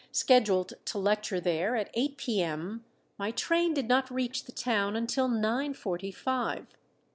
[0.11, 2.83] Scheduled to lecture there at eight P.M.,
[3.19, 6.65] my train did not reach the town until nine forty five.